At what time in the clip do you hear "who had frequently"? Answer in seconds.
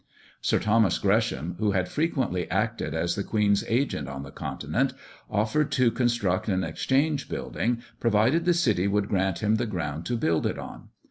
1.59-2.49